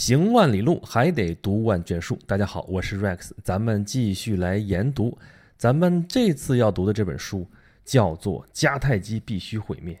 [0.00, 2.18] 行万里路，还得读万卷书。
[2.26, 5.18] 大家好，我是 Rex，咱们继续来研读。
[5.58, 7.46] 咱们这次要读的这本书
[7.84, 9.94] 叫做《迦太基必须毁灭》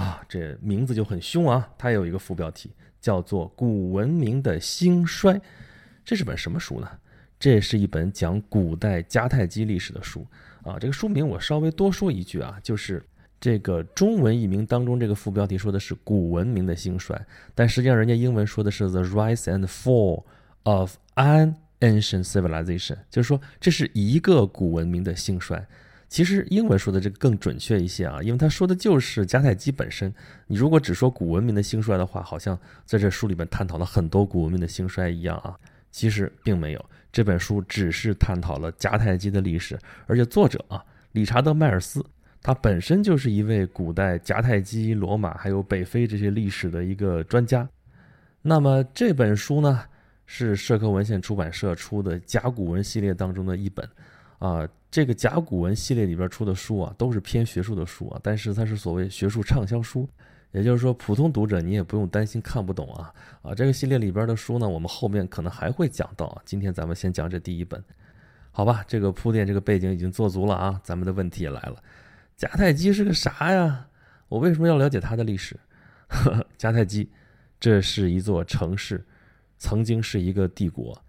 [0.00, 1.68] 啊，这名字就很凶啊。
[1.76, 2.70] 它有一个副标题
[3.00, 5.34] 叫做《古文明的兴衰》。
[6.04, 6.88] 这是本什么书呢？
[7.36, 10.24] 这是一本讲古代迦太基历史的书
[10.62, 10.78] 啊。
[10.78, 13.04] 这个书名我稍微多说一句啊，就是。
[13.42, 17.20] 这个中文译名当中，这个副标题说的是古文明的兴衰，
[17.56, 20.22] 但实际上人家英文说的是 The Rise and Fall
[20.62, 25.66] of an Ancient Civilization，就是说这是一个古文明的兴衰。
[26.08, 30.14] 其实英文说的这个更准确一些啊，因为他说的就是迦太基本身。
[30.46, 32.56] 你如果只说古文明的兴衰的话，好像
[32.86, 35.58] 在这书里面探讨了很多古文明的兴衰一样啊。
[35.90, 42.06] 其实并没有，这本书只是探讨了迦太基的历史，而且作者啊，理查德·迈尔斯。
[42.42, 47.68] 他本身就是一位古代迦太基、罗马还有北非这些历史的一个专家。
[48.42, 49.80] 那么这本书呢，
[50.26, 53.88] 是社科文献出版社出的甲骨文系列当中的一本。
[54.38, 60.08] 啊，这个甲骨文系列里边出的书啊，都是偏学术的书啊，但是它是所谓学术畅销书，
[60.50, 63.14] 也就是说普通读者你也不用担心看不懂啊。
[63.42, 66.42] 啊，这个系列里边的书呢，我们后面可能还会讲到啊。
[66.44, 67.80] 今天咱们先讲这第一本，
[68.50, 68.84] 好吧？
[68.88, 71.76] 这个铺垫、这个背景已经做足了啊，咱们的问题也来了。
[72.42, 73.86] 迦太基是个啥呀？
[74.28, 75.54] 我为什么要了解它的历史？
[76.08, 77.08] 呵呵迦太基，
[77.60, 79.06] 这是一座城市，
[79.58, 81.00] 曾经是一个帝国。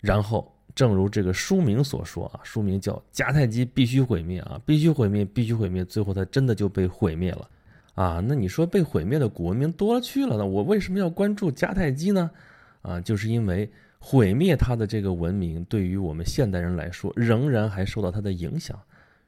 [0.00, 5.82] 然后，正如这个书名所说啊，书名叫《迦太基必须毁灭》啊，必须毁灭，必须毁灭。
[5.82, 7.48] 最后，它真的就被毁灭了
[7.94, 8.22] 啊！
[8.22, 10.44] 那你说被毁灭的古文明多了去了呢？
[10.44, 12.30] 我为什么要关注迦太基呢？
[12.82, 18.78] 啊，就是因为毁灭它的这个文明，对于我们现代人来说，仍然还受到它的影响。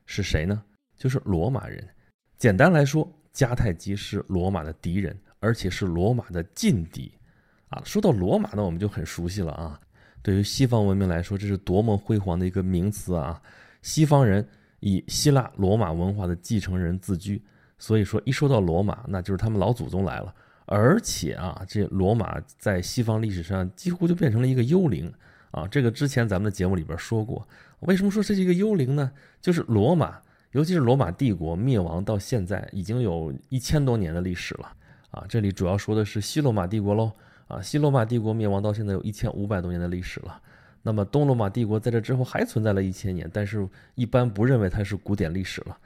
[0.04, 0.62] 是谁呢？
[0.96, 1.86] 就是罗马人，
[2.38, 7.12] 简单来说，迦太基是罗马的敌人，而且是罗马的劲敌，
[7.68, 9.80] 啊，说到罗马呢，我们就很熟悉了啊。
[10.22, 13.42] 对于西方文明来说，这是多么辉煌的一个名词啊！
[13.82, 14.46] 西方人
[14.80, 17.42] 以希腊罗马文化的继承人自居，
[17.76, 20.34] 所以说一说到罗马，那就是他们老祖宗来了。
[20.64, 25.12] 而且啊，这罗马在西方历史上几乎就变成了一个幽灵
[25.50, 25.68] 啊。
[25.68, 27.46] 这个之前咱们的节目里边说过，
[27.80, 29.12] 为什么说这是一个幽灵呢？
[29.42, 30.22] 就是罗马。
[30.54, 34.72] 尤其是罗马帝国灭亡到现在已经有一千多年的历史了，
[35.10, 37.10] 啊，这里主要说的是西罗马帝国喽，
[37.48, 40.40] 啊，西罗马帝国灭亡到现在有一千五百多年的历史了。
[40.82, 45.76] 那么东罗马帝国在这之后还存在了一千年，但是一般不认为它是古典历史了。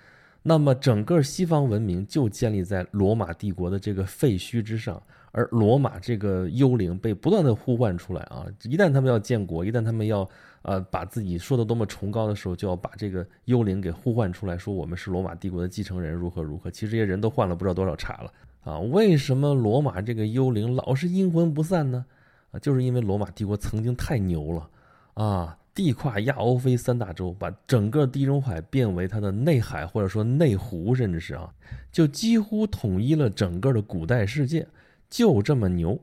[0.42, 5.02] 那么整个西方文明就建立在罗马帝国的这个废墟之上，
[5.32, 10.28] 而罗马这个幽灵被不断的呼唤出来啊，一旦他们要建国，一旦他们要。
[10.62, 16.70] 呃，把自己说的多么崇高的时候，就要把这个幽灵给呼唤出来，说我们是罗马帝国的继承人，如何如何。
[16.70, 18.32] 其实这些人都换了不知道多少茬了
[18.64, 18.78] 啊！
[18.78, 22.04] 为什么罗马这个幽灵老是阴魂不散呢？
[22.50, 24.69] 啊，就是因为罗马帝国曾经太牛了
[25.14, 31.48] 啊，地跨亚欧非三大洲，把整个地中海变为它的内海或者说内湖，甚至是啊，
[31.92, 34.66] 就几乎统一了整个的古代世界，
[35.08, 35.98] 就这么牛。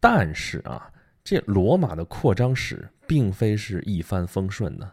[0.00, 0.88] 但是啊。
[1.24, 4.90] 这罗马的扩张史并非是一帆风顺的，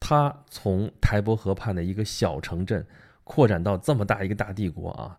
[0.00, 2.84] 他从台伯河畔的一个小城镇
[3.22, 5.16] 扩展到这么大一个大帝国啊，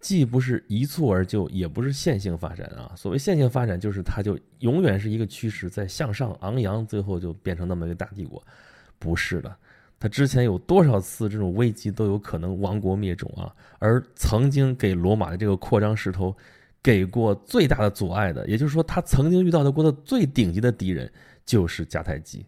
[0.00, 2.90] 既不是一蹴而就，也不是线性发展啊。
[2.96, 8.42] 所谓线性发展，就是它就永远是一个趋势在向上昂扬，最后就变成那么一个大帝国，
[8.98, 9.54] 不是的。
[10.00, 16.34] 他之前有多少次这种危机都有可能亡国灭种啊，而曾经给罗马的这个扩张势头。
[16.82, 21.10] 给过最大的阻碍的，也就是说，他曾经遇到的过的最顶级的敌人
[21.44, 22.44] 就是迦太基。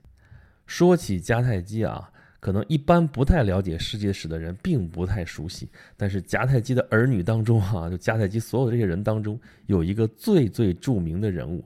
[0.67, 5.69] 说起迦太基啊，可能一般不太了解世界史的人并不太熟悉。
[5.97, 11.65] 但是迦太基的儿女当中啊，就迦太基所有的这些人当中，有一个最最著名的人物。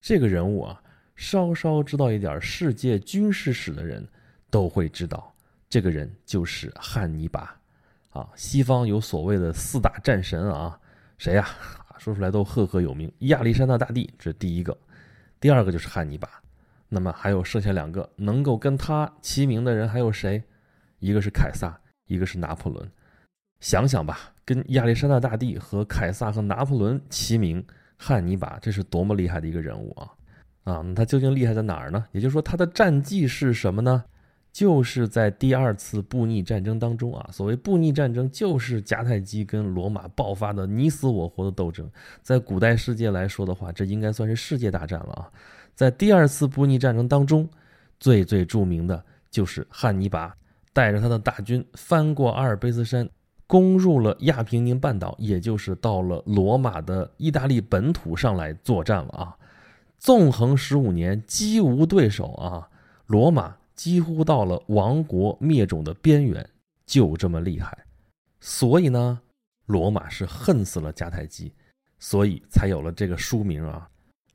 [0.00, 0.82] 这个人物啊，
[1.14, 4.06] 稍稍知道一点世界军事史的人
[4.50, 5.34] 都会知道，
[5.68, 7.54] 这个人就是汉尼拔。
[8.10, 10.80] 啊，西方有所谓的四大战神啊，
[11.18, 11.46] 谁呀？
[11.98, 14.74] 说出来都赫赫有名，亚历山大大帝这是第一个，
[15.38, 16.26] 第二个就是汉尼拔，
[16.90, 20.42] 那么还有剩下两个能够跟他齐名的人还有谁？
[20.98, 22.86] 一个是凯撒，一个是拿破仑。
[23.60, 27.64] 想想吧，跟亚历山大大帝和凯撒和拿破仑齐名，
[27.96, 30.10] 汉尼拔这是多么厉害的一个人物啊！
[30.64, 32.04] 啊，那他究竟厉害在哪儿呢？
[32.12, 34.04] 也就是说，他的战绩是什么呢？
[34.52, 41.88] 就是在第二次布匿战争当中啊，所谓布匿战争，就是迦太基跟罗马爆发的你死我活的斗争。
[42.20, 45.30] 在古代世界来说的话，这应该算是世界大战了啊。
[45.80, 47.48] 在第二次布匿战争当中，
[47.98, 50.36] 最最著名的就是汉尼拔
[50.74, 53.08] 带着他的大军翻过阿尔卑斯山，
[53.46, 59.34] 攻入了亚平宁半岛，也就是到了罗马的意大利本土上来作战了啊。
[59.98, 62.68] 纵横十五年，几无对手啊！
[63.06, 66.46] 罗马几乎到了亡国灭种的边缘，
[66.84, 67.86] 就这么厉害。
[68.38, 69.18] 所以呢，
[69.64, 71.50] 罗马是恨死了迦太基，
[71.98, 73.88] 所以才有了这个书名啊。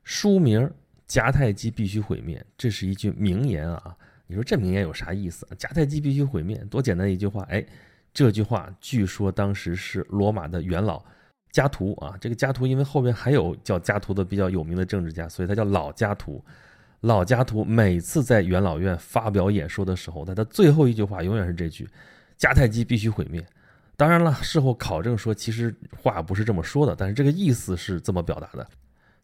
[0.03, 0.68] 书名
[1.07, 3.96] “迦太基必须毁灭”，这是一句名言啊。
[4.28, 5.48] 你说这名言有啥意思？
[5.57, 7.44] 迦太基必须毁灭，多简单一句话！
[7.44, 7.66] 哎，
[8.13, 11.04] 这句话据说当时是罗马的元老。
[11.52, 16.44] 加图啊，这个加图因为后边还有叫加图的比较有名的政治家，所以他叫老加图。
[17.02, 21.88] 老加图每次在元老院发表演说的时候，他的最后一句话永远是这句
[22.38, 23.46] ：“迦太基必须毁灭。”
[23.96, 28.68] 当然了，事后考证说其实话不是这么说的，但是这个意思是这么表达的。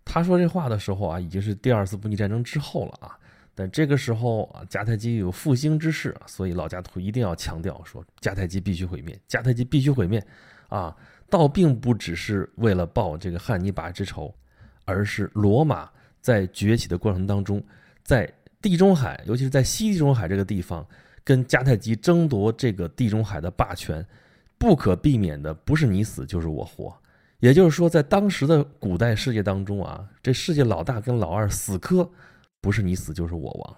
[0.04, 3.18] 他说这话的时候啊，已经是第二次布匿战争之后了啊，
[3.54, 10.24] 但这个时候啊，迦太基有复兴之势，所以老加图一定要强调说迦太基必须毁灭，迦太基必须毁灭
[10.70, 10.96] 啊。
[11.30, 14.36] 倒并不只是为了报这个汉尼拔之仇，
[14.84, 15.90] 而是罗马
[16.20, 17.64] 在崛起的过程当中，
[18.04, 18.30] 在
[18.62, 20.86] 地中海，尤其是在西地中海这个地方，
[21.24, 24.06] 跟迦太基争夺这个地中海的霸权，
[24.58, 26.94] 不可避免的不是你死就是我活。
[27.42, 32.10] 也就是说，在当时的古代世界当中啊，这世界老大跟老二死磕，
[32.62, 33.78] 不是你死就是我亡。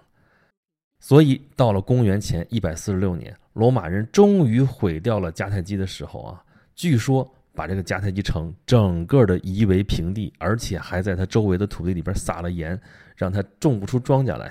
[1.00, 6.44] 所以到了公元前一百四十六年，罗马人终于毁掉了迦太基的时候啊，
[6.76, 7.28] 据说。
[7.56, 12.76] 把这个迦太基城整个的夷为平地，而且还在它周围的土地里边撒了盐，
[13.14, 14.48] 让它种不出庄稼来，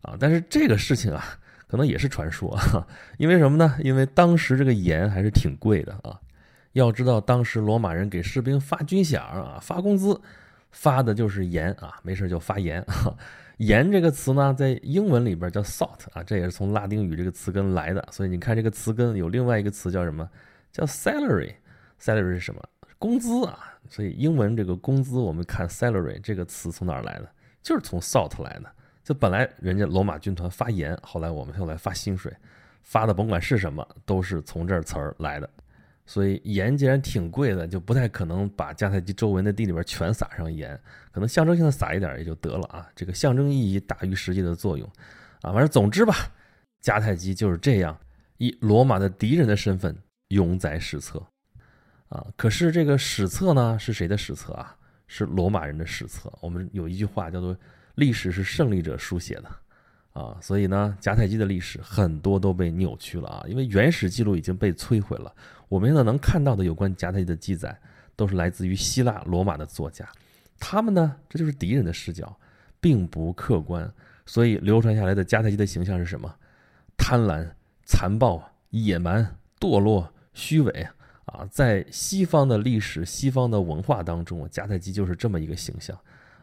[0.00, 0.16] 啊！
[0.18, 1.22] 但是这个事情啊，
[1.66, 2.88] 可能也是传说，啊
[3.18, 3.76] 因为什么呢？
[3.84, 6.18] 因为当时这个盐还是挺贵的啊。
[6.72, 10.20] 要知道，当时罗马人给士兵发军饷啊，发工资，
[10.70, 12.84] 发的就是盐啊，没事就发盐。
[13.58, 18.06] 盐这个词呢，在英文里边叫 salt 啊，这也是从拉丁语这个词根来的。
[18.12, 20.28] 所以你看这个词根有另外一个词叫什么？
[20.70, 21.54] 叫 salary。
[22.00, 22.62] salary 是什么？
[22.98, 27.28] 工资啊，所以英文这个工资，我们看 salary 这个词从哪儿来的？
[27.60, 28.70] 就是从 salt 来的。
[29.02, 32.32] 就本来人家罗马军团发盐，后来我们用来发薪水，
[32.82, 35.50] 发的甭管是什么，都是从这词儿来的。
[36.08, 40.74] 所以盐既然挺贵的，就不太可能把迦太基周围的地里边全撒上盐，
[41.12, 42.88] 可能象征性的撒一点也就得了啊。
[42.96, 44.90] 这个象征意义大于实际的作用
[45.42, 45.52] 啊。
[45.52, 46.14] 反正总之吧，
[46.82, 47.94] 迦太基就是这样
[48.38, 49.94] 以罗马的敌人的身份
[50.28, 51.22] 永载史册。
[52.08, 54.74] 啊，可是这个史册呢，是谁的史册啊？
[55.08, 56.32] 是罗马人的史册。
[56.40, 57.54] 我们有一句话叫做
[57.96, 59.50] “历史是胜利者书写的”，
[60.18, 65.32] 啊，所以呢，迦太基的历史很多都被扭曲了啊，因为原始记录已经被摧毁了。
[65.68, 67.78] 我们现在能看到的有关迦太基的记载，
[68.16, 70.04] 都是来自于希腊、罗马的作家，
[70.58, 72.36] 他们呢，这就是敌人的视角，
[72.80, 73.88] 并不客观。
[74.26, 76.34] 所以流传下来的迦太基的形象是什么？
[76.96, 77.48] 贪婪、
[77.84, 80.88] 残暴、野蛮、堕落、虚伪。
[81.26, 85.96] 啊，在西方的历史、西方的文化当中，迦太基就是这么一个形象，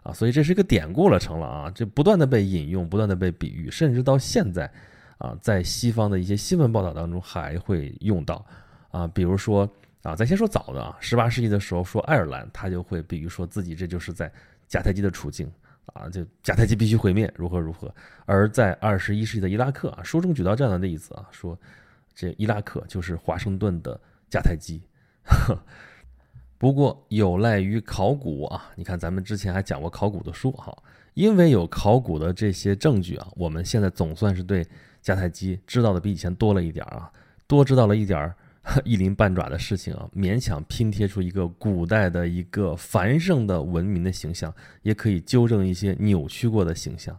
[0.06, 4.72] 啊，所以这是一个典故了，成了啊，这不断的被引用，不断的被比喻，甚至到现在，
[5.18, 8.46] 啊，在西方的一些新闻报道当中还会用到，
[8.92, 9.68] 啊，比如说
[10.04, 14.31] 啊，咱先说早的啊，十八世纪的时候说爱尔兰，他就会比喻说自己这就是在
[14.69, 15.52] 迦太基的处境，
[15.88, 17.92] 啊，就迦太基必须毁灭，如何如何，
[18.25, 21.60] 而在二十一世纪的伊拉克啊，书中举到这样的例子啊，说
[22.13, 24.00] 这伊拉克就是华盛顿的。
[24.28, 24.81] 迦太基，
[26.66, 28.72] 不过有赖于考古啊！
[28.76, 30.76] 你看，咱们之前还讲过考古的书哈，
[31.14, 34.66] 因为有考古的这些证据啊，我们现在总算是对
[35.04, 37.07] 迦太基知道的比以前多了一点啊，
[37.45, 38.36] 多知道了一点儿
[38.84, 47.16] 一鳞半爪的事情啊，勉强拼贴出一个古代的一个繁盛的文明的形象，也可以纠正一些扭曲过的形象。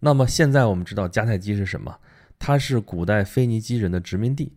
[0.00, 1.96] 那么现在我们知道迦太基是什么？
[2.36, 4.52] 它是古代腓尼基人的殖民地。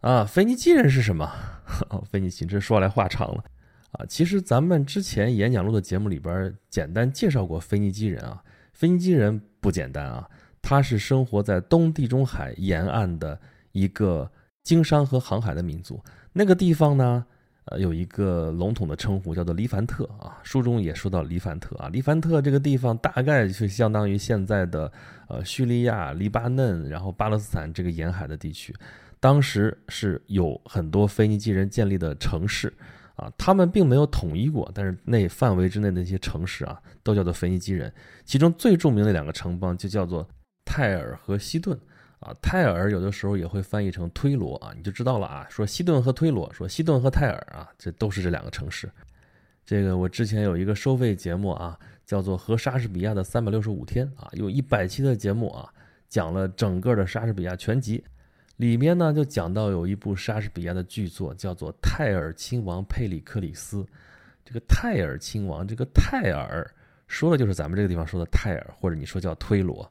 [0.00, 1.30] 啊，腓尼基人是什么？
[2.10, 3.44] 腓尼基这说来话长了
[3.92, 4.04] 啊。
[4.06, 8.42] 其实咱们之前演讲录的节目里边简单介绍过腓尼基人啊。
[8.72, 10.28] 腓尼基人不简单啊，
[10.62, 13.40] 他是生活在东地中海沿岸的
[13.72, 14.30] 一个
[14.62, 16.00] 经商和航海的民族。
[16.32, 17.24] 那个地方呢，
[17.64, 20.38] 呃，有一个笼统的称呼叫做黎凡特啊。
[20.44, 24.92] 书中也说到黎凡特啊，黎凡特这个地方大概是相当于现在的
[25.26, 28.72] 呃叙利亚、黎巴嫩，然后巴勒斯坦这个沿海的地区。
[29.18, 32.72] 当时是有很多腓尼基人建立的城市，
[33.18, 37.92] 啊，他们并没有统一过，但是那范围之内的那些城市啊，都叫做腓尼基人。
[38.24, 40.24] 其中最著名的两个城邦就叫做
[40.64, 41.76] 泰尔和西顿，
[42.20, 45.44] 啊，泰尔有的时候也会翻译成推罗啊，你就知道了啊。
[45.50, 48.88] 说西顿和推罗，说西顿和泰尔啊，这都是这两个城市。
[49.66, 55.68] 这个我之前有一个收费节目啊，叫做《和莎士比亚的三百六十五天》啊，有一百期的节目啊，
[56.08, 58.04] 讲了整个的莎士比亚全集。
[58.58, 63.78] 里面呢就讲到有一部莎士比亚的剧作叫做《泰尔亲王佩里克里斯》，
[64.44, 66.68] 这个泰尔亲王，这个泰尔
[67.06, 69.88] 说的就是咱们这个地方说的泰尔，或者你说叫推罗。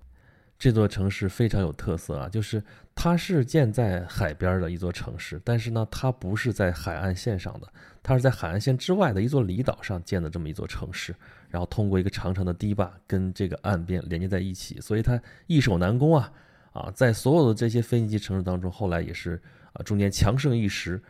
[0.60, 2.62] 这座城市非常有特色啊，就是
[2.94, 7.68] 它是建在海边的一座城市，但是呢，它不是在海岸线上的，
[8.02, 11.16] 它是在海岸线之外的一座离岛上建的这么一座城市，
[11.48, 16.30] 然后通过一个长长的堤坝跟这个岸边连接在一起，所以它易守难攻啊
[16.78, 19.42] 啊，在所有的这些腓尼基城市当中，后来也是
[19.74, 21.02] 啊中间强盛一时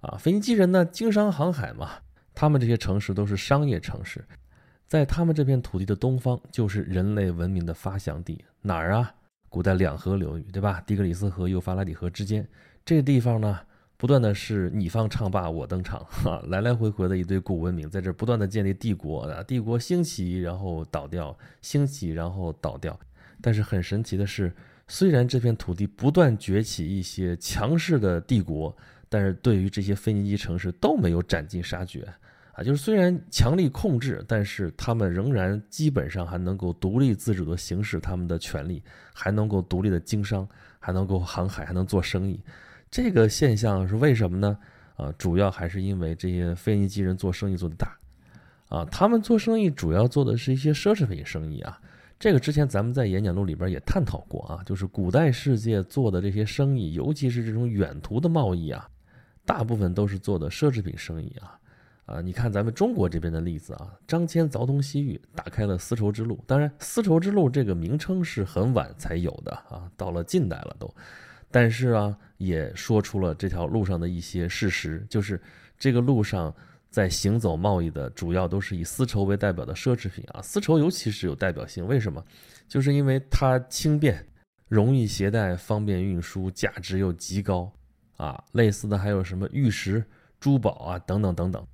[0.00, 1.90] 啊，腓尼基人呢经商航海嘛，
[2.34, 4.24] 他们这些城市都是商业城市。
[4.88, 8.44] 在他们这片土地的东方，就是人类文明的发祥地。
[8.60, 9.14] 哪儿啊？
[9.48, 10.82] 古代两河流域，对吧？
[10.86, 12.46] 底格里斯河、幼发拉底河之间，
[12.84, 13.60] 这个地方呢，
[13.96, 22.98] 不断的是你方唱罢我登场，哈，来来回回的一堆古文明在这不断的建立帝国啊，帝国兴起然后倒掉，兴起然后倒掉。
[23.40, 24.54] 但是很神奇的是，
[24.94, 28.76] 虽然这片土地不断崛起一些强势的帝国，
[29.08, 32.06] 但是对于这些腓尼基城市都没有斩尽杀绝。
[32.52, 38.82] 啊，就是虽然强力控制，但是他们仍然基本上还能够独立自主的行使他们的权利，
[39.14, 40.46] 还能够独立的经商，
[40.78, 42.38] 还能够航海，还能做生意。
[42.90, 44.58] 这个现象是为什么呢？
[44.96, 47.96] 啊，主要还是因为这些腓尼基人做生意做得大。
[48.68, 51.80] 啊，他们做生意主要做的是一些奢侈品生意啊。
[52.22, 58.88] 这个之前咱们在演讲录里边也探讨过啊，就是古代世界做的这些生意，尤其是这种远途的贸易啊，
[59.44, 61.58] 大部分都是做的奢侈品生意啊。
[62.06, 66.38] 啊，你看咱们中国这边的例子啊，张骞凿通西域，打开了丝绸之路。
[66.46, 70.88] 当然，丝绸之路这个名称是很晚才有的啊，到了近代了都。
[71.50, 75.42] 但是啊，也说出了这条路上的一些事实，就是
[75.76, 76.54] 这个路上
[76.92, 80.42] 在行走贸易的，主要都是以丝绸为代表的奢侈品啊。
[80.42, 82.22] 丝绸尤其是有代表性，为什么？
[82.68, 84.22] 就是因为它轻便、
[84.68, 87.72] 容易携带、方便运输，价值又极高
[88.18, 88.44] 啊。
[88.52, 90.04] 类似的还有什么玉石、
[90.38, 91.66] 珠宝啊，等等等等。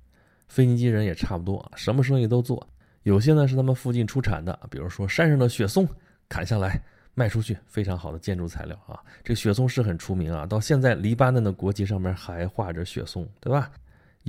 [0.47, 2.65] 腓尼基人也差不多啊，什么生意都做。
[3.03, 5.85] 有些呢是他们附近出产的，比如说山上的雪松，
[6.29, 6.81] 砍下来
[7.13, 9.03] 卖出去，非常好的建筑材料啊。
[9.21, 13.69] 这雪松是很出名啊，到现在黎巴嫩的国旗上面还画着雪松，对吧？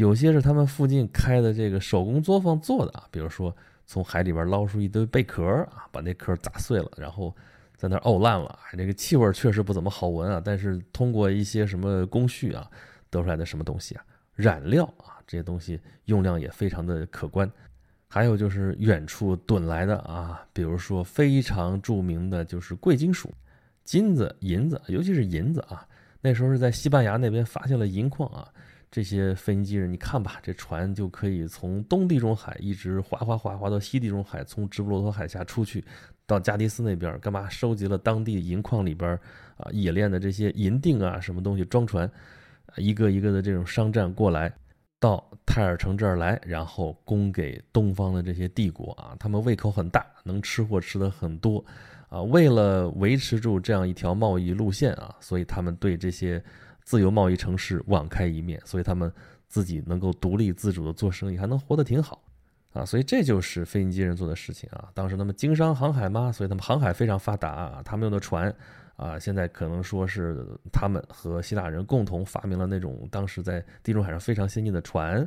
[0.01, 3.55] 有些是他们附近开的这个手工作坊做的啊，比如说
[3.85, 7.37] 从海里边捞出一堆贝壳啊，把那壳砸碎了，然后
[7.77, 10.41] 在那儿沤烂了，这个气味确实不怎么好闻啊。
[10.43, 12.67] 但是通过一些什么工序啊，
[13.11, 14.05] 得出来的什么东西啊？
[14.35, 15.21] 染料啊。
[15.27, 17.49] 这些东西用量也非常的可观，
[18.09, 23.33] 还有就是远处囤来的啊，比如说非常著名的就是贵金属，
[23.85, 25.87] 金子、银子，尤其是银子啊。
[26.21, 28.49] 那时候是在西班牙那边发现了银矿啊，
[28.91, 35.85] 这些腓尼基人，你看吧，这船就可以从东地中海一直划划划划到西地中海，从直布罗陀海峡出去，
[36.27, 37.49] 到加迪斯那边干嘛？
[37.49, 39.11] 收集了当地银矿里边
[39.57, 42.11] 啊冶炼的这些银锭啊，什么东西装船，
[42.77, 44.53] 一个一个的这种商战过来。
[44.99, 51.65] 到泰尔城这儿来，然后供给东方的这些帝国啊，他们胃口很大，能吃货吃的很多，
[52.11, 56.45] 啊，为了维持住这样一条贸易路线啊，所以他们对这些
[56.91, 59.13] 自由贸易城市网开一面，所以他们
[59.47, 62.21] 自己能够独立自主的做生意，还能活得挺好，
[62.73, 64.91] 啊，所以这就是腓尼基人做的事情啊。
[64.93, 68.53] 当时他们经商航海嘛，所以他们航海非常发达啊，他们用的船。
[68.97, 75.27] 啊，现在可能说是他们和希腊人共同发明了那种当时在地中海上非常先进的船，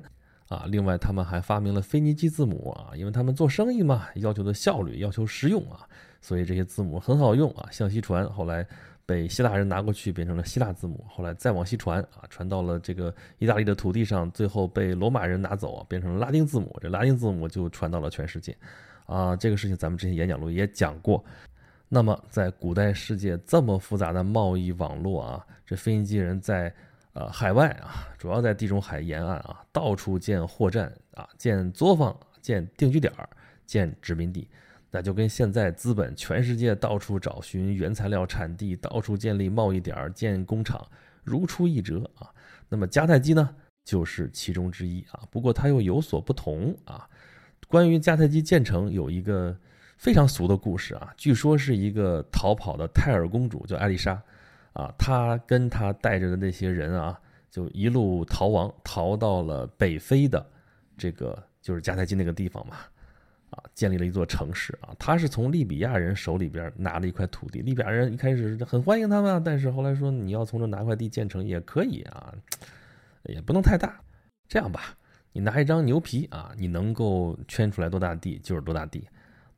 [0.49, 5.87] 啊，另外他们还发明了腓尼基字母啊，因为他们做生意嘛，要求的效率，要求实用啊，
[6.19, 7.67] 所以这些字母很好用啊。
[7.71, 8.67] 向西船后来
[9.05, 18.55] 被希腊人拿过去变成了希腊字母，后来再往西传啊，传到了这个意大利的土地上，最后被罗马人拿走啊，变成了拉丁字母，这拉丁字母就传到了全世界，
[19.05, 21.23] 啊，这个事情咱们之前演讲录也讲过。
[21.89, 26.73] 那么，在古代世界这么复杂的贸易网络啊，这腓尼基人在
[27.13, 33.29] 呃海外啊，主要在地中海沿岸啊，到处建货站啊，建作坊，建定居点儿，
[33.67, 34.47] 建殖民地，
[34.93, 40.87] 那就跟现在资本全世界到处找寻原材料产地，到处建立贸易点，建工厂，
[41.23, 42.31] 如出一辙啊。
[42.69, 45.21] 那么迦太基呢，就是其中之一啊。
[45.31, 47.09] 不过它又有所不同啊。
[47.67, 49.57] 关于迦太基建成，有一个。
[49.95, 54.21] 非常俗的故事啊，据说是一个逃跑的泰尔公主叫艾丽莎，
[54.73, 57.17] 啊，她跟她带着的那些人啊，
[57.49, 60.45] 就一路逃亡，逃到了北非的
[60.97, 62.75] 这个就是迦太基那个地方嘛，
[63.53, 64.89] 啊，建立了一座城市啊。
[64.97, 72.33] 他是从利比亚人手里边拿了一块土地，利比亚人一开始很欢迎他们，但是后来说你要从这拿块地建成也可以啊，
[73.23, 73.99] 也不能太大。
[74.47, 74.95] 这样吧，
[75.31, 79.07] 你拿一张牛皮啊，你能够圈出来多大地就是多大地。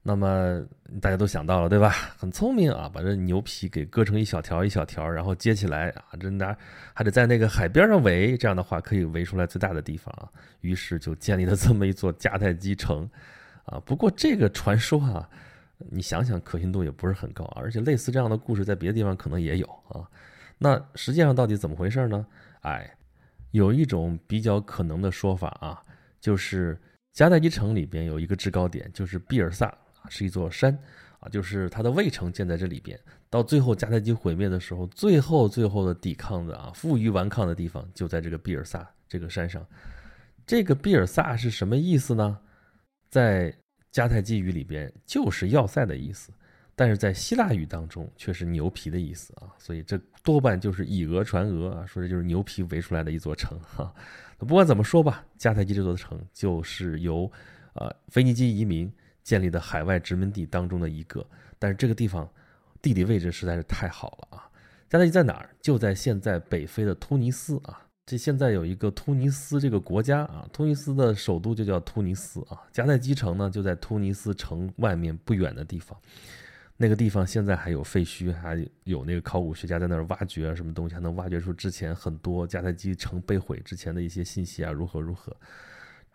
[0.07, 0.63] 那么
[1.01, 1.89] 大家都想到了，对吧？
[2.15, 6.55] 很聪明啊，把这牛皮给割成一小条一小条，然后接起来啊，这拿
[6.93, 10.29] 还得在那个海边上围，这样的话可以围出来最大的地方啊。
[10.61, 13.09] 于是就建立了这么一座迦太基城，
[13.65, 13.81] 啊。
[13.85, 15.29] 不过这个传说啊，
[15.77, 20.07] 你想想可信度也不是很高，而且类似这样的故事在别的地方可能也有啊。
[20.57, 22.25] 那实际上到底怎么回事呢？
[22.61, 22.89] 哎，
[23.51, 25.83] 有一种比较可能的说法啊，
[26.21, 26.79] 就是
[27.13, 29.77] 迦太基城里边有一个制高点，就是比尔萨，
[30.09, 30.77] 是一座山
[31.19, 32.99] 啊，就是它的卫城建在这里边。
[33.29, 39.65] 到最后迦太基毁灭的时候，最后最后的抵抗的啊，负隅顽抗的地方就在这个比尔萨这个山上。
[40.47, 42.39] 这个比尔萨是什么意思呢？
[43.15, 43.49] 在
[43.93, 46.33] 迦太基语里边就是要塞的意思。
[46.75, 53.93] 但是在希腊语当中却是牛皮的意思啊，所以这多半就是以讹传讹啊，说这就是牛皮围出来的一座城哈。
[54.37, 57.31] 不管怎么说吧，迦太基这座城就是由
[57.75, 58.91] 呃腓尼基移民
[59.23, 61.25] 建立的海外殖民地当中的一个。
[61.57, 62.29] 但是这个地方
[62.81, 64.49] 地理位置实在是太好了啊！
[64.89, 65.49] 迦太基在哪儿？
[65.61, 67.84] 就在现在北非的突尼斯啊。
[68.05, 72.61] 这现在有一个突尼斯这个国家啊，突尼斯的首都就叫突尼斯啊。
[72.71, 75.97] 迦太基城呢就在突尼斯城外面不远的地方。
[76.77, 85.35] 那个地方现在还有废墟，还有那个考古学家在那儿挖掘，什么东西还能挖掘出之前很多迦太基城被毁之前的一些信息啊，如何如何？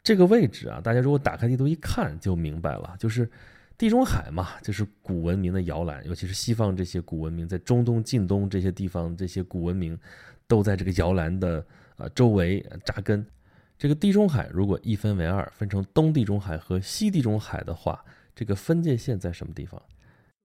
[0.02, 3.28] 这个位置啊，大家如果打开地图一看就明白了，就是
[3.76, 9.98] 地中海嘛，就是古文明的摇篮，尤其是西方这些古文明，在中东、近东这些地方，这些古文明
[10.50, 11.64] 都在这个摇篮的
[11.96, 13.24] 呃周围扎根。
[13.78, 18.04] 这个地中海如果一分为二，分成东地中海和西地中海的话，
[18.34, 19.80] 这个分界线在什么地方？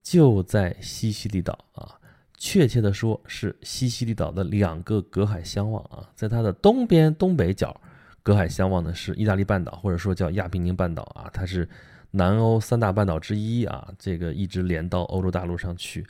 [0.04, 2.00] 就在西西里岛啊，
[2.38, 7.76] 确切的说是西西里岛的两个隔海相望啊，在它的东边东北角，
[8.22, 11.68] 隔海相望的是意大利半岛，或者说叫亚平宁半岛啊，它是
[12.12, 16.06] 南欧三大半岛之一啊，这个一直连到欧洲大陆上去。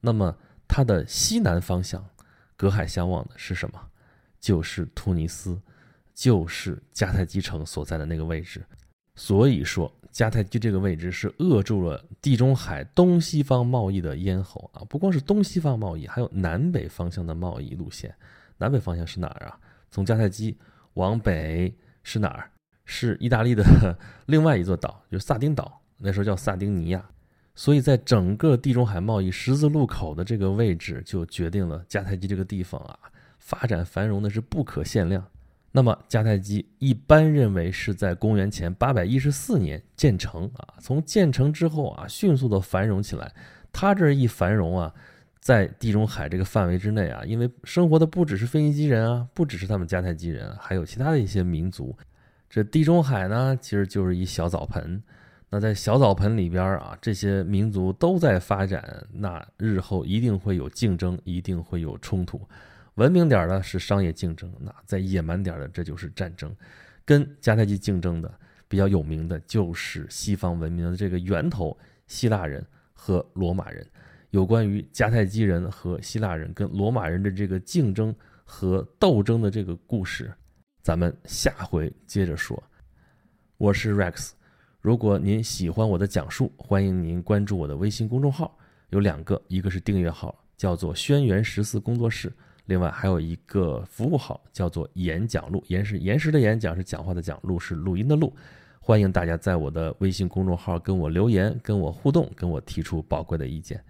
[0.00, 0.36] 那么
[0.68, 2.04] 它的西南方向，
[2.56, 3.80] 隔海相望的是什么？
[4.40, 5.60] 就是突尼斯，
[6.14, 8.64] 就是迦太基城所在的那个位置。
[9.14, 9.92] 所以说。
[10.12, 14.80] 迦太基这个位置是扼住了地中海东西方贸易的咽喉啊！
[14.88, 18.14] 不光是东西方贸易，还有南北方向的贸易路线。
[18.56, 19.60] 南北方向是哪儿啊？
[19.90, 20.56] 从迦太基
[20.94, 22.50] 往北是哪儿？
[22.86, 23.62] 是意大利的
[24.24, 27.06] 另外一座岛，就是萨丁岛，那时候叫萨丁尼亚。
[27.56, 32.98] 所以在整个地中海贸易十字路口的这个位置，就决定了迦太基这个地方啊，
[33.38, 35.26] 发展繁荣的是不可限量。
[35.72, 43.34] 那么迦太基一般认为是在公元前八百一十四年建成啊，从建成之后啊，迅速的繁荣起来。
[43.72, 44.94] 它这一繁荣啊，
[45.40, 51.96] 在地中海这个范围之内啊，因为生活的不只是腓尼基人啊，不只是他们迦太基人，还有其他的一些民族。
[52.48, 55.02] 这地中海呢，其实就是一小澡盆。
[55.56, 62.46] 那在小澡盆里边啊，这些民族都在发展，那日后一定会有竞争，一定会有冲突。
[62.96, 66.54] 文明点的是商业竞争，那再野蛮点的这就是战争。
[67.06, 68.30] 跟迦太基竞争的
[68.68, 71.74] 比较有名的就是西方文明的这个源头——
[72.06, 73.86] 希腊人和罗马人。
[74.32, 78.14] 有关于迦太基人和希腊人跟罗马人的这个竞争
[78.44, 80.30] 和斗争的这个故事，
[80.82, 82.62] 咱们下回接着说。
[83.56, 84.32] 我是 Rex，
[84.86, 88.56] 如果您喜欢我的讲述，欢迎您关注我的微信公众号，
[88.90, 92.32] 有两个，一个是订阅号，叫做“轩辕十四工作室”。
[92.66, 98.32] 另外还有一个服务号叫做“演讲录”，岩是岩石的演讲是讲话的讲，录是录音的录。
[98.78, 103.82] 欢迎大家在我的微信公众号跟我留言，跟我互动，跟我提出宝贵的意见。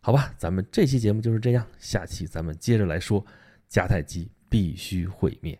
[0.00, 3.24] 好吧，咱们这期节目就是这样，下期咱们接着来说
[3.70, 5.56] 迦太基必须毁灭。